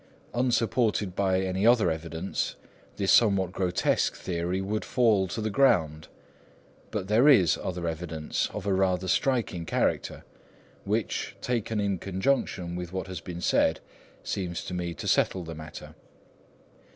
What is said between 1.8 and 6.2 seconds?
evidence, this somewhat grotesque theory would fall to the ground.